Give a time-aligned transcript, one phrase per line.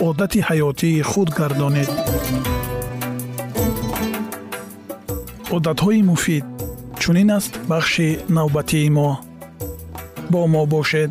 [0.00, 1.90] одати ҳаётии худ гардонед.
[5.56, 6.44] Одатҳои муфид
[7.00, 9.10] чунин аст бахши навбатии мо.
[10.30, 11.10] Бо мо бошед.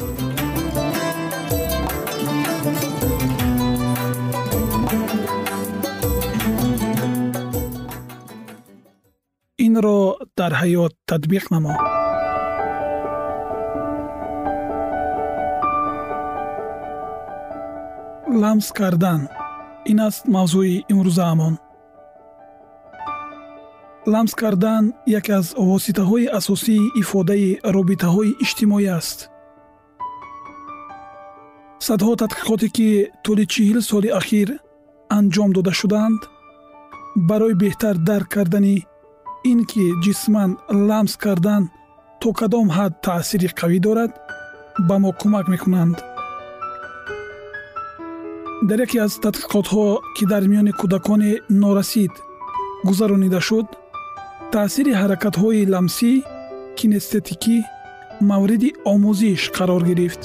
[9.65, 9.99] Инро
[10.37, 12.02] дар ҳаёт татбиқ намо
[18.41, 19.21] ламс кардан.
[19.91, 21.53] Ин аст мавзӯи имрӯзаамон.
[24.13, 24.83] Ламс кардан
[25.19, 29.19] яке аз воситаҳои асосии ифодаи робитаҳои иҷтимоӣ аст.
[31.87, 32.89] Садҳо тадқиқоте ки
[33.23, 34.49] тӯли чил соли ахир
[35.17, 36.21] анҷом дода шудаанд
[37.29, 38.77] барои беҳтар дарк кардани
[39.51, 40.51] ин ки ҷисман
[40.89, 41.63] ламс кардан
[42.21, 44.11] то кадом ҳад таъсири қавӣ дорад
[44.87, 45.97] ба мо кӯмак мекунанд
[48.69, 49.85] дар яке аз тадқиқотҳо
[50.15, 51.31] ки дар миёни кӯдакони
[51.61, 52.13] норасид
[52.87, 53.67] гузаронида шуд
[54.53, 56.11] таъсири ҳаракатҳои ламсӣ
[56.77, 57.57] кинестетикӣ
[58.29, 60.23] мавриди омӯзиш қарор гирифт.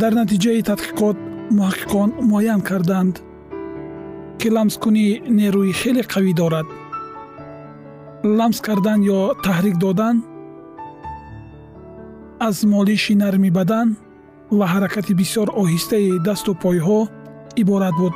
[0.00, 1.18] Дар натиҷаи тадқиқот
[1.56, 3.14] муҳаққиқон муайян карданд
[4.40, 5.06] ки ламскунӣ
[5.38, 6.68] нерӯи хеле қавӣ дорад.
[8.38, 10.16] Ламс кардан ё таҳрик додан
[12.48, 13.88] аз молиши нарми бадан
[14.58, 17.00] ва ҳаракати бисёр оҳистаи дасту пойҳо
[17.62, 18.14] иборат буд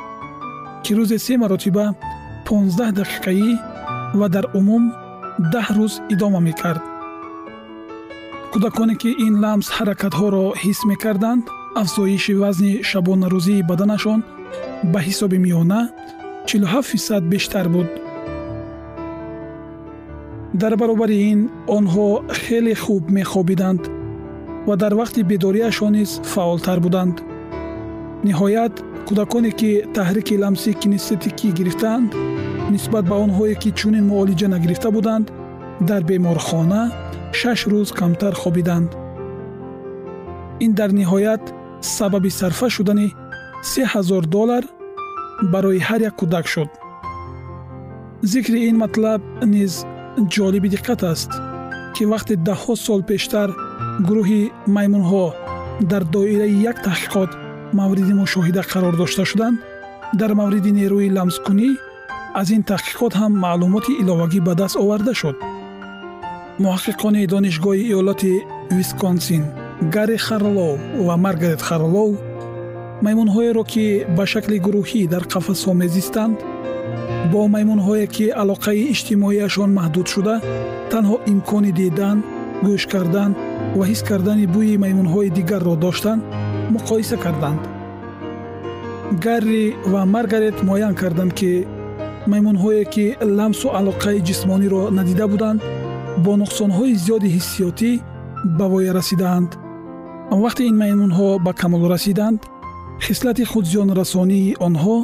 [0.83, 1.85] ки рӯзе се маротиба
[2.45, 3.49] 15 дақиқаӣ
[4.19, 4.83] ва дар умум
[5.53, 6.83] даҳ рӯз идома мекард.
[8.51, 11.43] Кӯдаконе ки ин ламс ҳаракатҳоро ҳис мекарданд
[11.81, 14.19] афзоиши вазни шабонарӯзии баданашон
[14.91, 15.81] ба ҳисоби миёна
[16.47, 17.89] 47 фисад бештар буд.
[20.61, 21.39] Дар баробари ин
[21.77, 22.07] онҳо
[22.41, 23.81] хеле хуб мехобиданд
[24.67, 27.15] ва дар вақти бедориашон низ фаъолтар буданд.
[28.27, 28.75] Ниҳоят
[29.07, 32.09] кӯдаконе ки таҳрики ламси кинестетикӣ гирифтаанд
[32.73, 35.27] нисбат ба онҳое ки чунин муолиҷа нагирифта буданд
[35.89, 36.83] дар беморхона
[37.39, 38.89] шаш рӯз камтар хобиданд.
[40.65, 41.43] Ин дар ниҳоят
[41.95, 43.09] сабаби сарфа шудани
[43.71, 44.63] се ҳазор доллар
[45.53, 46.69] барои ҳар як кӯдак шуд.
[48.31, 49.21] Зикри ин матлаб
[49.53, 49.73] низ
[50.33, 51.31] ҷолиби диққат аст
[51.95, 53.49] ки вақте даҳҳо сол пештар
[54.07, 54.41] гурӯҳи
[54.75, 55.25] маймунҳо
[55.91, 57.31] дар доираи як таҳқиқот
[57.79, 59.57] мавриди мушоҳида қарор дошта шуданд.
[60.19, 61.69] Дар мавриди нерӯи ламскунӣ
[62.39, 65.35] аз ин таҳқиқот ҳам маълумоти иловагӣ ба даст оварда шуд.
[66.63, 68.33] Муҳаққиқони донишгоҳи иёлоти
[68.77, 69.43] висконсин
[69.95, 70.73] гарри харлоу
[71.07, 72.11] ва маргарет харлоу
[73.05, 73.85] маймунҳоеро ки
[74.17, 76.37] ба шакли гурӯҳӣ дар қафасҳо мезистанд
[77.31, 80.35] бо маймунҳое ки алоқаи иҷтимоияшон маҳдуд шуда
[80.91, 82.17] танҳо имкони дидан
[82.65, 83.31] гӯш кардан
[83.77, 86.21] ва ҳис кардани бӯи маймунҳои дигарро доштанд
[86.75, 87.61] муқоиса карданд.
[89.25, 91.51] Гарри ва маргарет муайян карданд ки
[92.31, 93.05] маймунҳое ки
[93.37, 95.59] ламсу алоқаи ҷисмониро надида буданд
[96.23, 97.91] бо нуқсонҳои зиёди ҳиссиётӣ
[98.57, 99.49] ба воя расидаанд
[100.43, 102.39] вақте ин маймунҳо ба камол расиданд
[103.05, 104.97] хислати худзиёнрасонии онҳо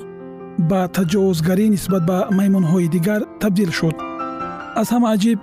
[0.70, 3.96] ба таҷовузгарӣ нисбат ба маймунҳои дигар табдил шуд.
[4.82, 5.40] Аз ҳама аҷиб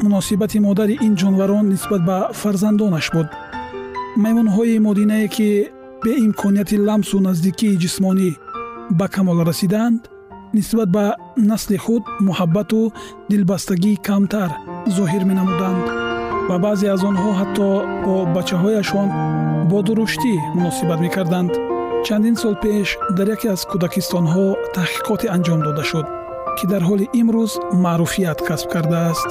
[0.00, 3.28] муносибати модари ин ҷонварон нисбат ба фарзандонаш буд.
[4.22, 5.48] Маймунҳои модинае ки
[6.04, 8.30] беимконияти ламсу наздикии ҷисмонӣ
[8.98, 10.00] ба камол расидаанд
[10.54, 11.04] нисбат ба
[11.50, 12.80] насли худ муҳаббату
[13.30, 14.50] дилбастагӣ камтар
[14.96, 15.84] зоҳир менамуданд.
[16.48, 17.68] Ва баъзе аз онҳо ҳатто
[18.04, 19.08] бо бачаҳояшон
[19.70, 21.52] бо дуруштӣ муносибат мекарданд.
[22.06, 24.46] Чандин сол пеш дар яке аз кӯдакистонҳо
[24.76, 26.06] таҳқиқоте анҷом дода шуд
[26.56, 27.52] ки дар ҳоли имрӯз
[27.84, 29.28] маъруфият касб кардааст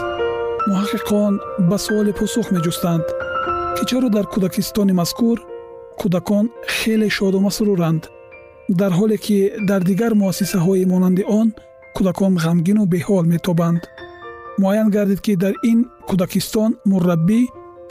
[0.69, 1.33] муҳаққиқон
[1.69, 3.05] ба суоле посух меҷустанд
[3.75, 5.37] ки чаро дар кӯдакистони мазкур
[6.01, 8.03] кӯдакон хеле шоду масруранд
[8.79, 9.37] дар ҳоле ки
[9.69, 11.47] дар дигар муассисаҳои монанди он
[11.95, 13.81] кӯдакон ғамгину беҳол метобанд.
[14.61, 15.79] Муайян гардид ки дар ин
[16.09, 17.41] кӯдакистон мурраббӣ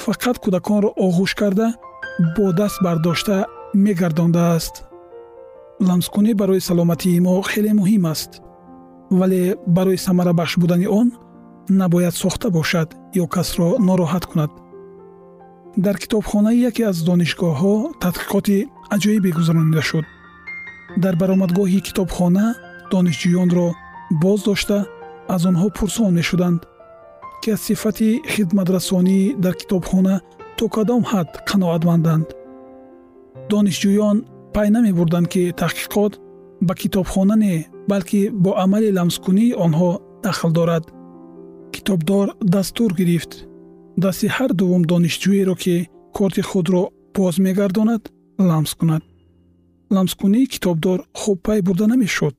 [0.04, 1.68] фақат кӯдаконро оғӯш карда
[2.36, 3.36] бо даст бардошта
[3.84, 4.74] мегардондааст.
[5.88, 8.30] Ламскунӣ барои саломатии мо хеле муҳим аст
[9.18, 9.42] вале
[9.76, 11.08] барои самарабахш будани он
[11.70, 12.88] набояд сохта бошад
[13.22, 14.50] ё касро нороҳат кунад.
[15.76, 18.56] Дар китобхонаи яке аз донишгоҳҳо тадқиқоти
[18.94, 20.04] аҷоибе гузаронида шуд.
[21.02, 22.46] Дар баромадгоҳи китобхона
[22.92, 23.68] донишҷӯёнро
[24.22, 24.78] боз дошта
[25.34, 26.60] аз онҳо пурсон мешуданд
[27.42, 30.14] ки аз сифати хидматрасонӣ дар китобхона
[30.58, 32.26] то кадом ҳад қаноатманданд.
[33.50, 34.16] Донишҷӯён
[34.54, 36.12] пай намебурданд ки таҳқиқот
[36.66, 37.54] ба китобхона не
[37.90, 39.90] балки бо амали ламскунии онҳо
[40.24, 40.84] дахл дорад
[41.74, 43.32] китобдор дастур гирифт.
[43.96, 45.74] Дасти ҳар дуввум донишҷӯеро ки
[46.16, 46.82] корти худро
[47.14, 48.02] боз мегардонад
[48.48, 49.02] ламс кунад.
[49.94, 52.34] Ламскунии китобдор хуб пай бурда намешуд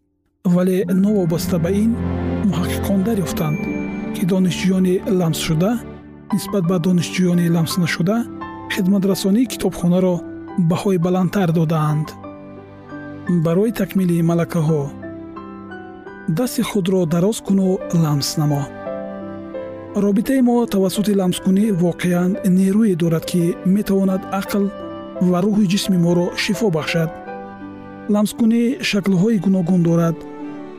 [0.46, 1.92] вале новобаста ба ин
[2.50, 3.60] муҳаққиқон дарёфтанд
[4.16, 5.72] ки донишҷӯёни ламсшуда
[6.34, 8.18] нисбат ба донишҷӯёни ламснашуда
[8.74, 10.16] хидматрасонии китобхонаро
[10.70, 12.08] баҳои баландтар додаанд.
[13.46, 14.82] Барои такмили малакаҳо
[16.38, 17.68] дасти худро дароз куну
[18.04, 18.64] ламс намо
[19.96, 24.64] робитаи мо тавассути ламскунӣ воқеан нерӯе дорад ки метавонад ақл
[25.30, 27.10] ва рӯҳи ҷисми моро шифо бахшад.
[28.14, 30.16] Ламскунӣ шаклҳои гуногун дорад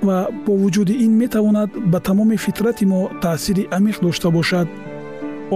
[0.06, 4.68] ва бо вуҷуди ин метавонад ба тамоми фитрати мо таъсири амиқ дошта бошад.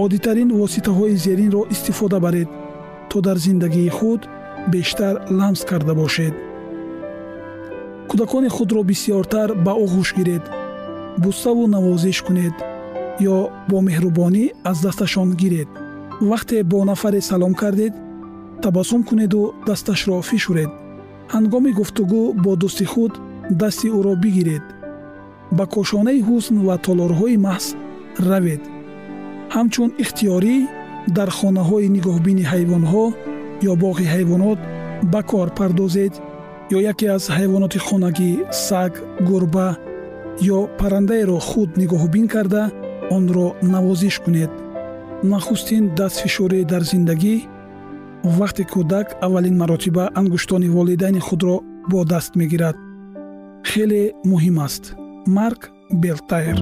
[0.03, 2.49] Оддитарин воситаҳои зеринро истифода баред
[3.09, 4.21] то дар зиндагии худ
[4.73, 6.33] бештар ламс карда бошед.
[8.09, 10.45] Кӯдакони худро бисьёртар ба оғӯш гиред
[11.23, 12.55] буставу навозиш кунед
[13.21, 13.37] ё
[13.69, 15.69] бо меҳрубонӣ аз дасташон гиред.
[16.21, 17.93] Вақте бо нафаре салом кардед
[18.61, 20.71] табассум кунеду дасташро фишуред.
[21.33, 23.13] Ҳангоми гуфтугӯ бо дӯсти худ
[23.61, 24.65] дасти ӯро бигиред.
[25.57, 27.65] Ба кошонаи ҳусн ва толорҳои маҳз
[28.29, 28.61] равед.
[29.55, 30.55] Ҳамчун ихтиёрӣ
[31.17, 33.05] дар хонаҳои нигоҳбини ҳайвонҳо
[33.71, 34.59] ё боғи ҳайвонот
[35.11, 36.13] ба кор пардозед
[36.75, 38.31] ё яке аз ҳайвоноти хонагӣ
[38.67, 38.91] саг
[39.29, 39.67] гурба
[40.55, 42.63] ё паррандаеро худ нигоҳубин карда
[43.15, 44.53] онро навозиш кунед.
[45.31, 47.35] Нахустин дастфишурӣ дар зиндагӣ
[48.37, 51.55] вақте кӯдак аввалин маротиба ангуштони волидайни худро
[51.91, 52.77] бо даст мегирад.
[53.69, 54.83] Хеле муҳим аст.
[55.37, 55.61] Марк
[56.03, 56.57] белтайр.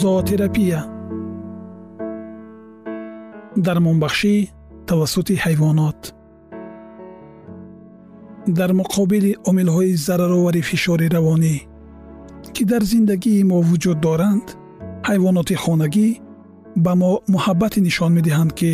[0.00, 0.80] Зоотерапия.
[3.66, 4.34] Дармонбахшӣ
[4.88, 6.00] тавассути ҳайвонот
[8.46, 11.56] дар муқобили омилҳои зараровари фишори равонӣ
[12.54, 14.46] ки дар зиндагии мо вуҷуд доранд
[15.08, 16.08] ҳайвоноти хонагӣ
[16.84, 18.72] ба мо муҳаббате нишон медиҳанд ки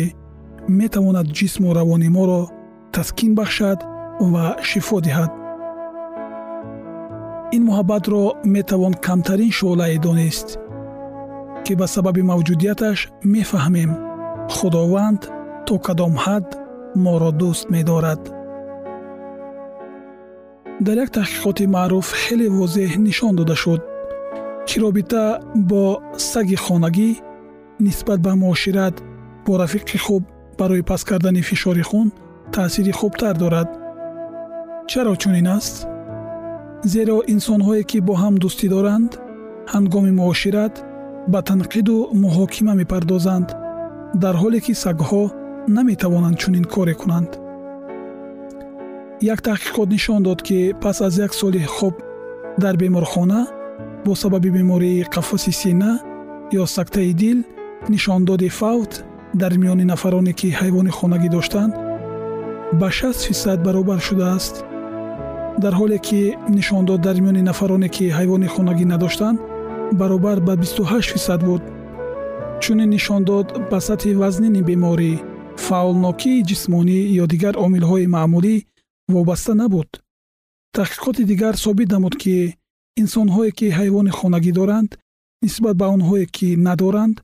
[0.79, 2.41] метавонад ҷисму равони моро
[2.95, 3.79] таскин бахшад
[4.33, 5.31] ва шифо диҳад.
[7.55, 8.23] Ин муҳаббатро
[8.55, 10.47] метавон камтарин шӯълае донист
[11.65, 12.99] ки ба сабаби мавҷудияташ
[13.33, 13.91] мефаҳмем.
[14.55, 15.21] Худованд
[15.67, 16.45] то кадом ҳад
[17.05, 18.21] моро дӯст медорад
[20.85, 23.81] дар як таҳқиқоти маъруф хеле возеҳ нишон дода шуд.
[24.67, 25.23] Ки робита
[25.69, 25.83] бо
[26.31, 27.09] саги хонагӣ
[27.85, 28.95] нисбат ба муошират
[29.45, 30.23] бо рафиқи хуб
[30.59, 32.07] барои паст кардани фишори хун
[32.53, 33.69] таъсири хубтар дорад.
[34.89, 35.75] Чаро чунин аст?
[36.91, 39.11] Зеро инсонҳое ки бо ҳам дӯстӣ доранд
[39.73, 40.73] ҳангоми муошират
[41.31, 43.47] ба танқиду муҳокима мепардозанд
[44.23, 45.23] дар ҳоле ки сагҳо
[45.75, 47.31] наметавонанд чунин коре кунанд
[49.21, 51.93] як таҳқиқот нишон дод ки пас аз як соли хоб
[52.57, 53.47] дар беморхона
[54.05, 55.99] бо сабаби бемории қаффаси сина
[56.51, 57.43] ё сактаи дил
[57.89, 61.73] нишондоди фавт дар миёни нафароне ки ҳайвони хонагӣ доштанд
[62.79, 64.65] ба 6 фисад баробар шудааст.
[65.63, 69.39] Дар ҳоле ки нишондод дар миёни нафароне ки ҳайвони хонагӣ надоштанд
[69.99, 71.61] баробар ба 28 фисад буд
[72.61, 75.13] чунин нишон дод ба сатҳи вазнини беморӣ
[75.65, 78.55] фаъолнокии ҷисмонӣ ё дигар омилҳои маъмулӣ
[79.15, 79.89] вобаста набуд.
[80.75, 82.35] Таҳқиқоти дигар собит намуд ки
[83.01, 84.91] инсонҳое ки ҳайвони хонагӣ доранд
[85.43, 87.15] нисбат ба онҳое ки надоранд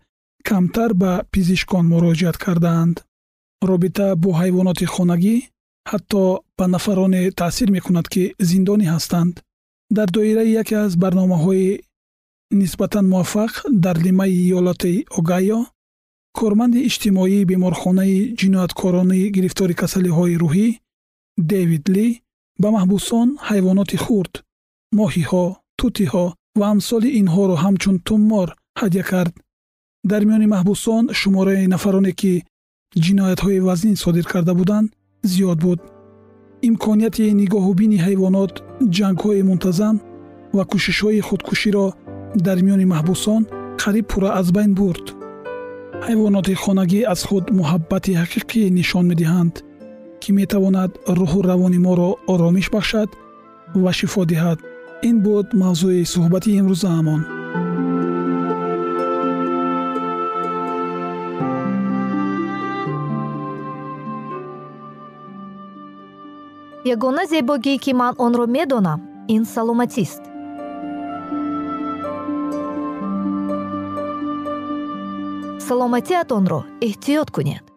[0.47, 2.95] камтар ба пизишкон муроҷиат кардаанд.
[3.69, 5.35] Робита бо ҳайвоноти хонагӣ
[5.91, 6.21] ҳатто
[6.57, 9.33] ба нафароне таъсир мекунад ки зиндонӣ ҳастанд.
[9.97, 11.69] Дар доираи яке аз барномаҳои
[12.61, 13.53] нисбатан муваффақ
[13.83, 15.59] дар лимаи иёлоти огайо
[16.39, 20.67] корманди иҷтимоии беморхонаи ҷинояткоронии гирифтори касалиҳои рӯҳӣ
[21.37, 22.07] дэвид ли
[22.61, 24.33] ба маҳбусон ҳайвоноти хурд
[24.99, 25.45] моҳиҳо
[25.79, 26.25] тутиҳо
[26.59, 28.47] ва амсоли инҳоро ҳамчун туммор
[28.81, 29.33] ҳадя кард.
[30.11, 32.33] Дар миёни маҳбусон шумораи нафароне ки
[33.03, 34.87] ҷиноятҳои вазнин содир карда буданд
[35.31, 35.79] зиёд буд.
[36.69, 38.53] Имконияти нигоҳубини ҳайвонот
[38.95, 39.95] ҷангҳои мунтазам
[40.55, 41.85] ва кӯшишҳои худкуширо
[42.45, 43.41] дар миёни маҳбусон
[43.81, 45.05] қариб пурра аз байн бурд.
[46.05, 49.55] Ҳайвоноти хонагӣ аз худ муҳаббати ҳақиқӣ нишон медиҳанд
[50.27, 53.09] ки метавонад рӯҳу равони моро оромиш бахшад
[53.83, 54.59] ва шифо диҳад.
[55.09, 57.21] Ин буд мавзӯи суҳбати имрӯзаамон
[66.93, 68.99] ягона зебогӣ ки ман онро медонам
[69.35, 70.23] ин саломатист.
[75.67, 77.76] Саломатиатонро эҳтиёт кунед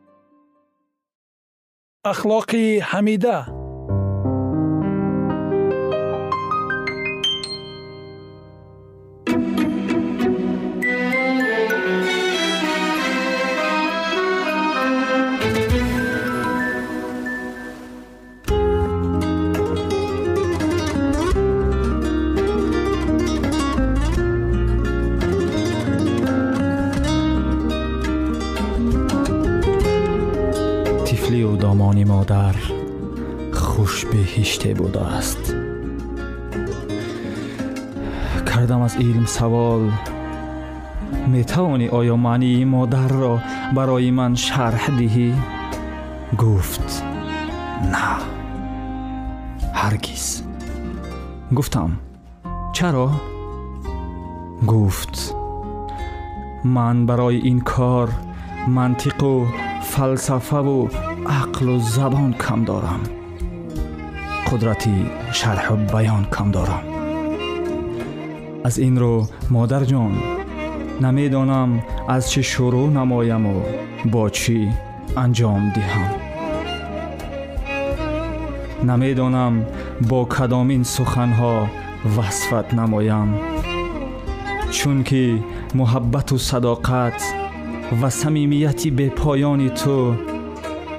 [2.02, 3.59] ахлоқи ҳамида
[31.74, 32.56] модар
[33.54, 35.42] хушбеҳиште будааст
[38.48, 39.82] кардам аз илм савол
[41.34, 43.34] метавонӣ оё маънии модарро
[43.76, 45.30] барои ман шарҳ диҳӣ
[46.42, 46.88] гуфт
[47.92, 48.06] на
[49.80, 50.26] ҳаргиз
[51.56, 51.90] гуфтам
[52.76, 53.08] чаро
[54.72, 55.14] гуфт
[56.76, 58.08] ман барои ин кор
[58.76, 59.32] мантиқу
[59.92, 60.80] фалсафаву
[61.59, 63.01] ақлу забон кам дорам
[64.47, 64.95] қудрати
[65.39, 66.85] шарҳу баён кам дорам
[68.67, 69.15] аз ин рӯ
[69.55, 70.13] модарҷон
[71.03, 71.69] намедонам
[72.15, 73.57] аз чӣ шурӯъ намояму
[74.13, 74.59] бо чӣ
[75.23, 76.11] анҷом диҳам
[78.89, 79.53] намедонам
[80.09, 81.55] бо кадомин суханҳо
[82.15, 83.29] васфат намоям
[84.75, 85.25] чунки
[85.79, 87.17] муҳаббату садоқат
[87.99, 89.97] ва самимияти бепоёни ту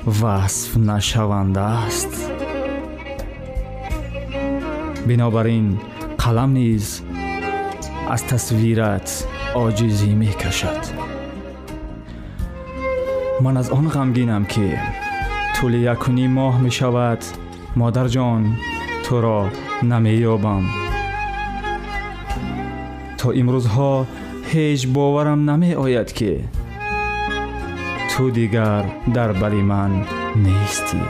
[0.06, 2.14] васф нашаванда аст
[5.06, 5.80] бинобар ин
[6.18, 7.04] қалам низ
[8.10, 9.08] аз тасвират
[9.56, 10.82] оҷизӣ мекашад
[13.44, 14.68] ман аз он ғамгинам ки
[15.56, 17.22] тӯли якунӣ моҳ мешавад.
[17.82, 18.42] Модарҷон
[19.06, 19.40] туро
[19.92, 20.64] намеёбам.
[23.20, 23.94] То имрӯзҳо
[24.52, 26.34] ҳеҷ боварам намеояд ки
[28.11, 28.85] ту дигар
[29.17, 29.93] дар бари ман
[30.45, 31.03] нестӣ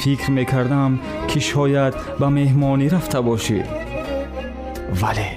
[0.00, 0.92] фикр мекардам
[1.28, 3.58] ки шояд ба меҳмонӣ рафта бошӣ
[5.00, 5.28] вале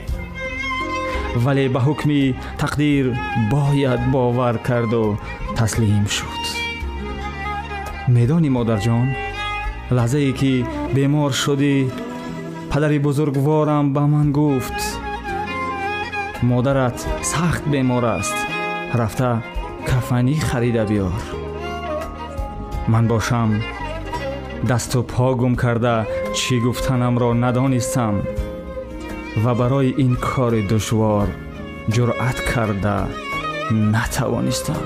[1.43, 2.21] вале ба ҳукми
[2.62, 3.05] тақдир
[3.53, 5.05] бояд бовар карду
[5.57, 6.43] таслим шуд
[8.15, 9.07] медонӣ модарҷон
[9.98, 10.53] лаҳзае ки
[10.95, 11.75] бемор шудӣ
[12.71, 14.79] падари бузургворам ба ман гуфт
[16.51, 16.98] модарат
[17.31, 18.38] сахт бемор аст
[19.00, 19.31] рафта
[20.03, 21.21] кафанӣ харида биёр
[22.91, 23.50] ман бошам
[24.69, 25.95] дасту по гум карда
[26.38, 28.15] чӣ гуфтанамро надонистам
[29.43, 31.27] ва барои ин кори душвор
[31.93, 32.98] ҷуръат карда
[33.93, 34.83] натавонистам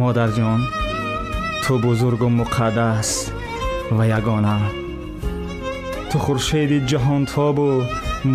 [0.00, 0.60] модарҷон
[1.62, 3.08] ту бузургу муқаддас
[3.96, 4.56] ва ягона
[6.10, 7.68] ту хуршеди ҷаҳонтобу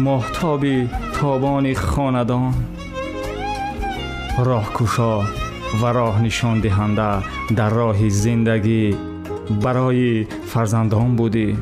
[0.05, 0.75] моҳтоби
[1.17, 2.53] тобони хонадон
[4.44, 5.20] راه کشا
[5.82, 7.24] و راه نشان دهنده
[7.56, 8.96] در راه زندگی
[9.62, 11.56] برای فرزندان بودی.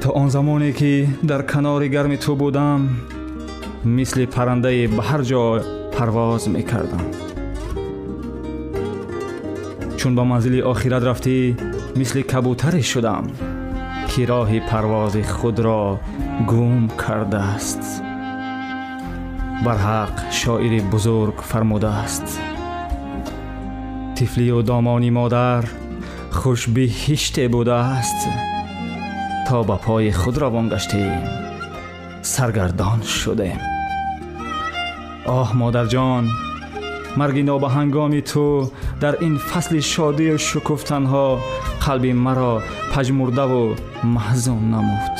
[0.00, 2.88] تا آن زمانی که در کنار گرم تو بودم
[3.84, 5.60] مثل پرنده به هر جا
[5.92, 7.04] پرواز می‌کردم.
[9.96, 11.56] چون با منزل آخرت رفتی
[11.96, 13.26] مثل کبوتری شدم
[14.08, 16.00] که راه پرواز خود را
[16.46, 18.03] گم کرده است.
[19.64, 22.40] برحق شاعری شاعر بزرگ فرموده است.
[24.16, 25.64] تفلی و دامانی مادر
[26.30, 28.28] خوش به بوده است.
[29.48, 31.22] تا به پای خود روان گشتیم
[32.22, 33.58] سرگردان شدیم.
[35.26, 36.28] آه مادر جان
[37.16, 41.38] مرگ نابهنگام تو در این فصل شادی و شکفتنها
[41.80, 45.18] قلب مرا پژمرده و محزون نمود.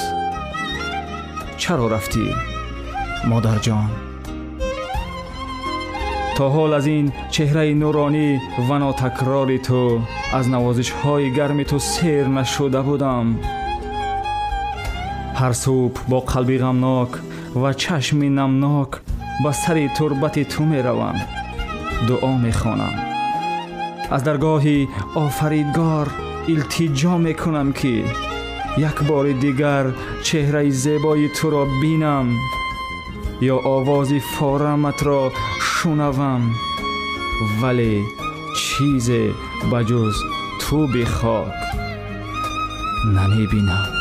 [1.57, 2.35] چرا رفتی
[3.29, 4.04] مادر جان؟
[6.37, 10.01] تا حال از این چهره نورانی و ناتکرار تو
[10.33, 13.39] از نوازش های گرم تو سیر نشده بودم.
[15.35, 17.09] هر صبح با قلبی غمناک
[17.63, 18.89] و چشم نمناک
[19.45, 21.15] به سر تربت تو می روم
[22.09, 22.95] دعا می خوانم
[24.11, 26.11] از درگاهی آفریدگار
[26.49, 28.05] التجا می کنم که
[28.79, 29.87] یک بار دیگر
[30.23, 32.27] چهره زیبای تو را بینم.
[33.41, 35.33] یا آواز فارمت را
[35.85, 36.43] бинам ё овози фораматро шунавам
[37.61, 38.03] вале
[43.47, 43.94] чизе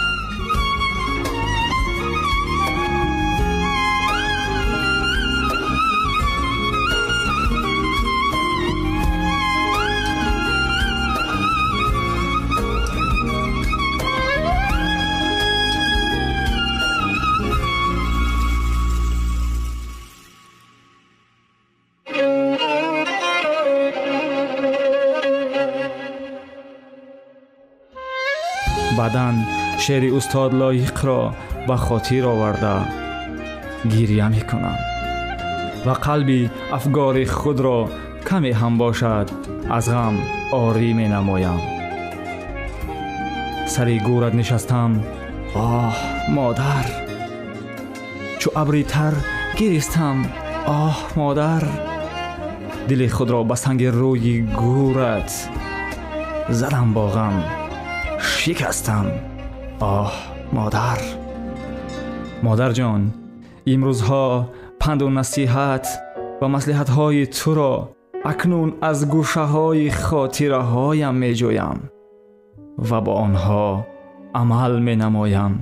[29.14, 29.46] زدن
[29.78, 31.34] شعر استاد لایق را
[31.68, 32.82] به خاطر آورده.
[33.90, 34.78] گیریه می کنم
[35.86, 37.90] و قلبی افگار خود را
[38.30, 39.30] کمی هم باشد
[39.70, 40.18] از غم
[40.52, 41.60] آری می نمایم.
[43.66, 45.04] سری گورت نشستم.
[45.56, 45.98] آه
[46.30, 46.86] مادر.
[48.40, 49.14] چو ابری تر
[49.58, 50.26] گریستم.
[50.66, 51.64] آه مادر.
[52.88, 55.50] دل خود را به سنگ روی گورت
[56.50, 57.63] زدم با غم.
[58.32, 59.08] Шикастам
[59.98, 60.12] оҳ
[60.58, 61.00] модар.
[62.48, 63.02] Модарҷон
[63.74, 64.26] имрӯзҳо
[64.82, 65.86] панду насиҳат
[66.42, 67.74] ва маслиҳатҳои туро
[68.32, 71.78] акнун аз гӯшаҳои хотираҳоям меҷӯям
[72.90, 73.68] ва бо онҳо
[74.42, 75.54] амал менамоям.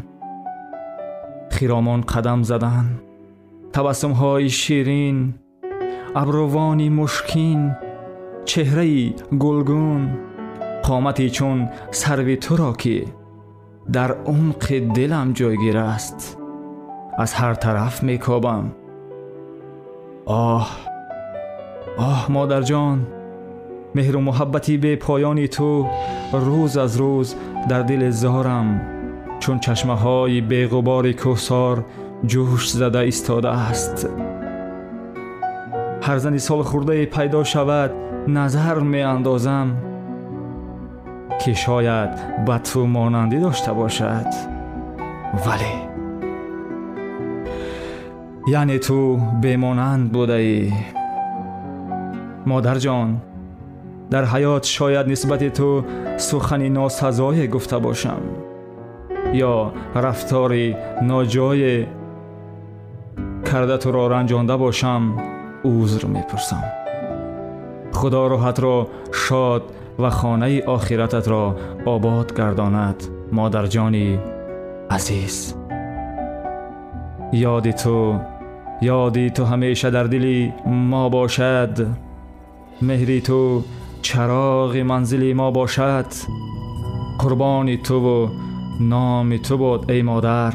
[1.55, 2.85] Хиромон қадам задан
[3.75, 5.17] табассумҳои ширин
[6.21, 7.59] абрувони мушкин
[8.49, 9.03] чеҳраи
[9.43, 10.01] гулгун
[10.86, 11.58] қомати чун
[12.00, 12.96] сарви туро ки
[13.96, 16.18] дар умқи дилам ҷойгир аст
[17.22, 18.64] аз ҳар тараф мекобам
[20.26, 20.66] оҳ
[22.10, 22.98] оҳ модарҷон
[23.96, 25.70] меҳру муҳаббати бепоёни ту
[26.44, 27.28] рӯз аз рӯз
[27.70, 28.68] дар дили зорам
[29.42, 31.76] чун чашмаҳои беғубори кӯҳсор
[32.30, 33.96] ҷӯш зада истодааст
[36.06, 37.90] ҳар зани солхӯрдае пайдо шавад
[38.36, 39.68] назар меандозам
[41.45, 42.09] که شاید
[42.45, 44.25] به تو مانندی داشته باشد.
[45.45, 45.91] ولی
[48.47, 50.73] یعنی تو بمانند بوده ای.
[52.45, 53.21] مادر جان
[54.09, 55.83] در حیات شاید نسبت تو
[56.17, 58.21] سخنی ناسزای گفته باشم.
[59.33, 61.85] یا رفتاری ناجای
[63.51, 65.13] کرده تو را رنجانده باشم
[65.65, 66.63] عذر می‌پرسم.
[67.91, 69.63] خدا راحت را شاد
[69.99, 74.19] و خانه آخرتت را آباد گرداند مادر جانی
[74.89, 75.55] عزیز.
[77.33, 78.19] یاد تو
[78.81, 81.87] یادی تو همیشه در دلی ما باشد.
[82.81, 83.63] مهری تو
[84.01, 86.05] چراغ منزلی ما باشد.
[87.19, 88.29] قربان تو و
[88.79, 90.53] نام تو باد ای مادر.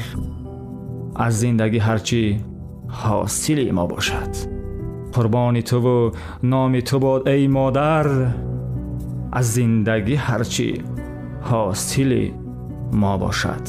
[1.17, 2.41] از زندگی هرچی
[2.89, 4.31] حاصل ما باشد.
[5.13, 6.11] قربان تو و
[6.43, 8.07] نام تو باد ای مادر.
[9.39, 10.71] аз зиндагӣ ҳарчӣ
[11.49, 12.25] ҳосили
[13.01, 13.65] мо бошад.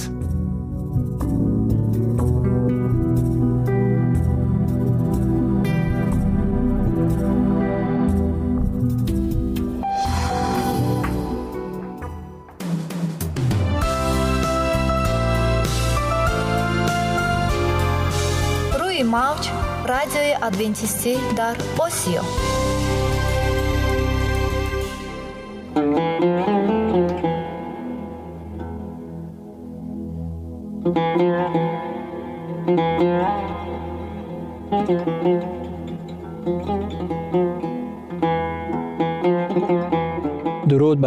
[19.94, 22.24] Радиои адвентистӣ дар осиё.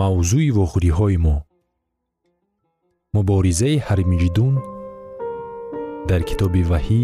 [0.00, 1.36] мавзӯи вохӯриҳои мо.
[3.16, 4.54] Муборизаи ҳармиҷидун
[6.08, 7.02] дар китоби ваҳӣ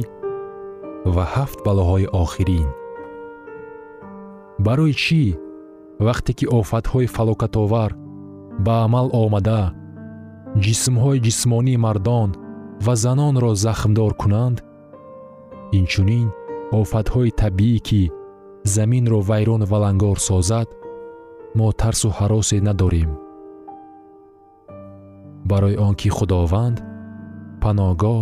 [1.15, 2.69] ва ҳафт балоҳои охирин.
[4.67, 5.23] Барои чӣ
[6.07, 7.91] вақте ки офатҳои фалокатовар
[8.65, 9.63] ба амал омада
[10.65, 12.31] ҷисмҳои ҷисмонии мардон
[12.85, 14.59] ва занонро захмдор кунанд
[15.79, 16.29] инчунин
[16.73, 18.03] офатҳои табиӣ ки
[18.75, 20.69] заминро вайрон валангор созад
[21.59, 23.11] мо тарсу ҳаросе надорем.
[25.51, 26.77] Барои он ки худованд
[27.63, 28.21] паноҳгоҳ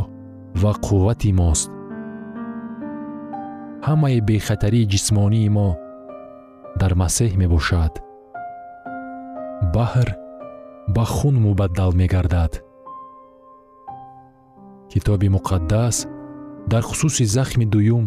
[0.62, 1.70] ва қуввати мост.
[3.86, 5.68] Ҳамаи бехатарии ҷисмонии мо
[6.80, 7.92] дар масеҳ мебошад.
[9.74, 10.08] Баҳр
[10.94, 12.52] ба хун мубаддал мегардад.
[14.92, 15.96] Китоби муқаддас
[16.72, 18.06] дар хусуси захми дуюм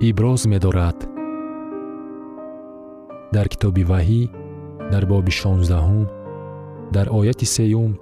[0.00, 0.98] иброз медорад.
[3.32, 4.22] Дар китоби ваҳӣ
[4.92, 6.06] дар боби шонздаҳум
[6.94, 7.92] дар ояти сеюм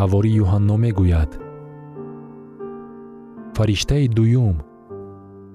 [0.00, 1.30] ҳавори юҳанно мегӯяд.
[3.56, 4.56] Фариштаи дуюм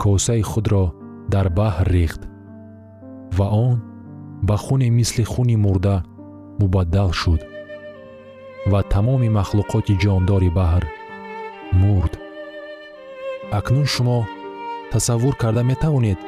[0.03, 0.85] косаи худро
[1.33, 2.21] дар баҳр рехт
[3.37, 3.77] ва он
[4.47, 5.95] ба хуне мисли хуни мурда
[6.59, 7.41] мубаддал шуд
[8.71, 10.83] ва тамоми махлуқоти ҷондори баҳр
[11.81, 12.13] мурд.
[13.59, 14.19] Акнун шумо
[14.91, 16.19] тасаввур карда метавонед.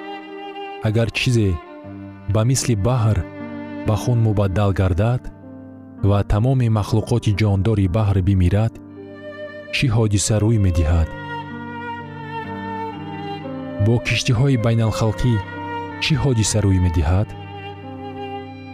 [0.83, 1.49] Агар чизе
[2.33, 3.17] ба мисли баҳр
[3.87, 5.21] ба хун мубаддал гардад
[6.09, 8.73] ва тамоми махлуқоти ҷондори баҳр бимирад
[9.75, 11.09] чӣ ҳодиса рӯй медиҳад?
[13.85, 15.33] Бо киштиҳои байналхалқӣ
[16.03, 17.29] чӣ ҳодиса рӯй медиҳад?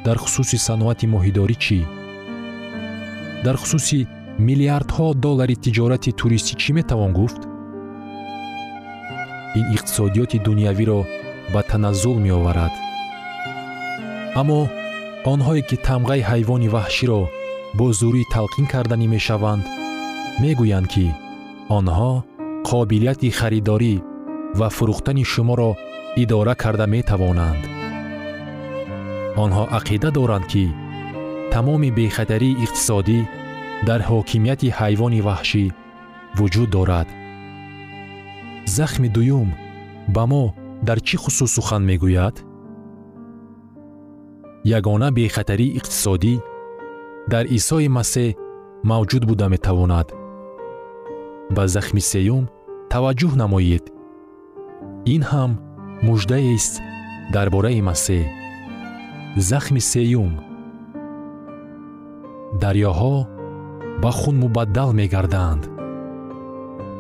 [0.06, 1.80] Дар хусуси саноати моҳидорӣ чӣ?
[3.46, 4.00] Дар хусуси
[4.48, 7.42] миллиардҳо доллари тиҷорати туристӣ чӣ метавон гуфт
[9.60, 11.00] ин иқтисодиёти дунявиро
[11.54, 12.74] ба таназзул меоварад.
[14.40, 14.60] Аммо
[15.34, 17.22] онҳое ки тамғаи ҳайвони ваҳширо
[17.78, 19.64] бо зурӣ талқин карданӣ мешаванд
[20.42, 21.06] мегӯянд ки
[21.78, 22.12] онҳо
[22.70, 23.96] қобилияти харидорӣ
[24.60, 25.72] ва фурӯхтани шуморо
[26.22, 27.64] идора карда метавонанд.
[29.44, 30.66] Онҳо ақида доранд ки
[31.54, 33.20] тамоми бехатарии иқтисодӣ
[33.88, 35.64] дар ҳокимияти ҳайвони ваҳшӣ
[36.38, 37.08] вуҷуд дорад
[38.68, 39.50] захми дуюм
[40.08, 40.54] ба мо
[40.88, 42.36] дар чӣ хусус сухан мегӯяд?
[44.78, 46.36] Ягона бехатарии иқтисодӣ
[47.32, 48.36] дар исои масеҳ
[48.90, 50.08] мавҷуд буда метавонад.
[51.56, 52.44] Ба захми сеюм
[52.92, 53.86] таваҷҷӯҳ намоед.
[55.14, 55.52] Ин ҳам
[56.08, 56.74] муждаест
[57.36, 58.24] дар бораи масеҳ.
[59.50, 60.32] Захми сеюм
[62.62, 63.16] дарёҳо
[64.04, 65.64] ба хун мубаддал мегарданд.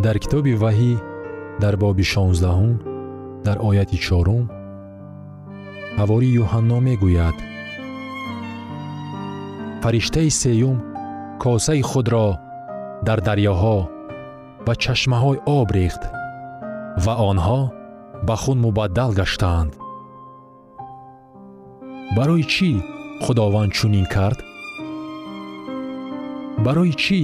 [0.04, 0.94] Дар китоби ваҳӣ
[1.62, 2.74] дар боби шонздаҳум
[3.46, 4.44] дар ояти чорум
[6.00, 7.38] ҳавори юҳанно мегӯяд.
[9.82, 10.78] Фариштаи сеюм
[11.44, 12.28] косаи худро
[13.08, 13.78] дар дарёҳо
[14.66, 16.04] ва чашмаҳои об рехт
[17.04, 17.62] ва онҳо
[18.28, 19.72] ба хун мубаддал гаштаанд.
[22.18, 22.72] Барои чӣ
[23.24, 24.40] худованд чунин кард?
[26.66, 27.22] Барои чӣ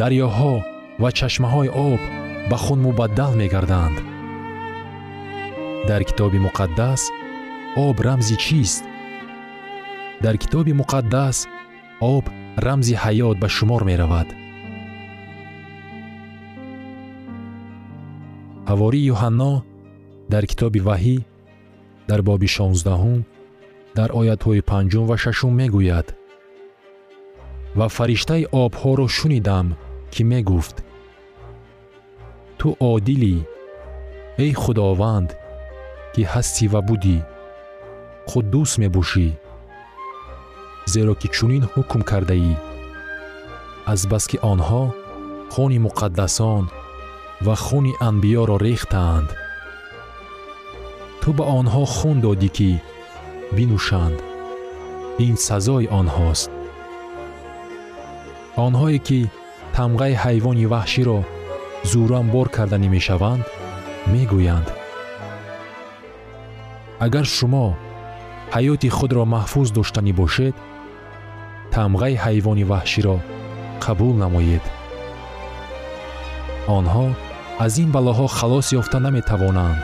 [0.00, 0.54] дарёҳо
[1.02, 2.00] ва чашмаҳои об
[2.50, 3.98] ба хун мубаддал мегарданд.
[5.88, 7.10] Дар китоби муқаддас
[7.76, 8.84] об рамзи чист?
[10.20, 11.46] Дар китоби муқаддас
[12.00, 12.24] об
[12.56, 14.28] рамзи ҳаёт ба шумор меравад?
[18.70, 19.52] Ҳавори юҳанно
[20.32, 21.16] дар китоби ваҳӣ
[22.08, 23.20] дар боби шонздаҳум
[23.98, 26.08] дар оятҳои панҷум ва шашум мегӯяд
[27.78, 29.66] ва фариштаи обҳоро шунидам
[30.12, 30.76] ки мегуфт
[32.66, 33.36] ту одилӣ
[34.44, 35.30] эй худованд
[36.12, 37.18] ки ҳастӣ ва будӣ
[38.30, 39.28] худдус мебошӣ
[40.92, 42.54] зеро ки чунин ҳукм кардаӣ
[43.92, 44.82] азбаски онҳо
[45.52, 46.64] хуни муқаддасон
[47.46, 49.28] ва хуни анбиёро рехтаанд
[51.20, 52.70] ту ба онҳо хун додӣ ки
[53.56, 54.18] бинӯшанд
[55.26, 56.50] ин сазои онҳост
[58.66, 59.20] онҳое ки
[59.76, 60.66] тамғаи ҳайвони
[61.86, 63.44] ваҳширо зӯранбор карданӣ мешаванд
[64.12, 64.68] мегӯянд.
[67.06, 67.66] Агар шумо
[68.54, 70.54] ҳаёти худро маҳфуз доштанӣ бошед
[71.74, 73.16] тамғаи ҳайвони ваҳширо
[73.84, 74.64] қабул намоед.
[76.76, 77.06] Онҳо
[77.64, 79.82] аз ин балоҳо халос ёфта наметавонанд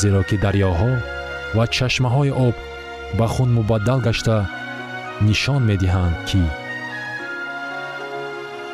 [0.00, 0.92] зеро ки дарёҳо
[1.56, 2.56] ва чашмаҳои об
[3.18, 4.36] ба хун мубаддал гашта
[5.26, 6.42] нишон медиҳанд ки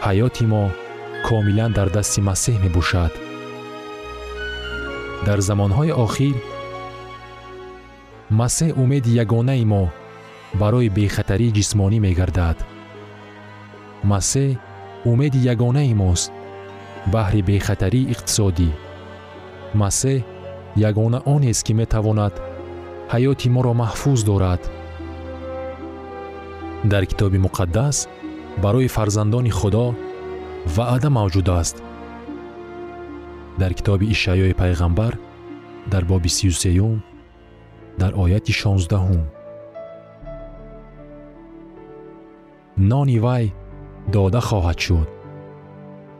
[0.06, 0.64] ҳаёти мо
[1.28, 3.12] комилан дар дасти масеҳ мебошад
[5.26, 6.36] дар замонҳои охир
[8.40, 9.84] масеҳ умеди ягонаи мо
[10.60, 12.58] барои бехатарии ҷисмонӣ мегардад
[14.12, 14.50] масеҳ
[15.10, 16.30] умеди ягонаи мост
[17.14, 18.70] баҳри бехатарии иқтисодӣ
[19.82, 20.20] масеҳ
[20.88, 22.34] ягона онест ки метавонад
[23.12, 24.62] ҳаёти моро маҳфуз дорад
[26.92, 27.96] дар китоби муқаддас
[28.64, 29.86] барои фарзандони худо
[30.66, 31.76] ваъда мавҷуд аст.
[33.58, 35.18] Дар китоби ишаъёи пайғамбар
[35.92, 37.02] дар боби сию сеюм
[37.98, 39.22] дар ояти шонздаҳум.
[42.76, 43.44] Нони вай
[44.12, 45.08] дода хоҳад шуд.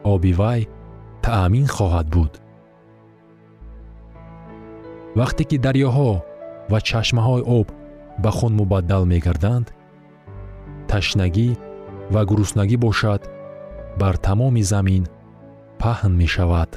[0.05, 0.68] Оби вай
[1.22, 2.33] таъмин хоҳад буд.
[5.18, 6.11] Вақте ки дарёҳо
[6.70, 7.68] ва чашмаҳои об
[8.22, 9.66] ба хун мубаддал мегарданд
[10.90, 11.48] ташнагӣ
[12.14, 13.22] ва гуруснагӣ бошад
[14.01, 15.05] бар тамоми замин
[15.81, 16.71] паҳн мешавад.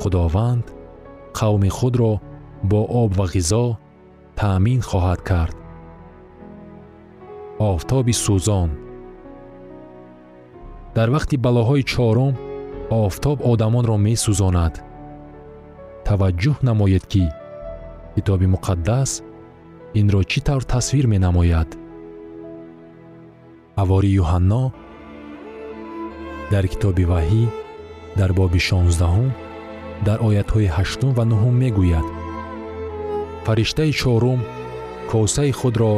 [0.00, 0.66] Худованд
[1.38, 2.12] қавми худро
[2.70, 3.66] бо об ва ғизо
[4.38, 5.56] таъмин хоҳад кард.
[7.70, 8.70] Офтоби сӯзон.
[10.96, 12.34] Дар вақти балоҳои чорум
[13.04, 14.74] офтоб одамонро месӯзонад.
[16.06, 17.24] Таваҷҷӯҳ намоед ки
[18.14, 19.10] китоби муқаддас
[20.00, 21.70] инро чӣ тавр тасвир менамояд?
[23.78, 24.62] Ҳавори юҳанно
[26.52, 27.44] дар китоби ваҳӣ
[28.18, 29.30] дар боби шонздаҳум
[30.06, 32.06] дар оятҳои ҳаштум ва нуҳум мегӯяд
[33.46, 34.40] фариштаи чорум
[35.10, 35.92] косаи худро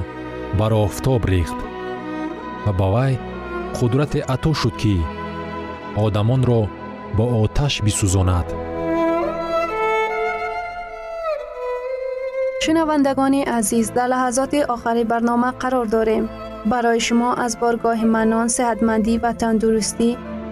[0.59, 1.59] бар офтоб рехт
[2.64, 3.12] ва ба вай
[3.76, 4.94] қудрате ато шуд ки
[6.04, 6.62] одамонро
[7.16, 8.48] бо оташ бисӯзонад
[12.64, 16.24] шунавандагони азиз дар лаҳазоти охари барнома қарор дорем
[16.72, 20.11] барои шумо аз боргоҳи манон сеҳатмандӣ ва тандурустӣ